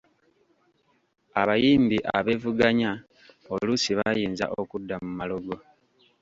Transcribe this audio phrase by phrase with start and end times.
[1.41, 2.91] Abayimbi abeevuganya
[3.53, 5.53] oluusi bayinza okudda mu malogo.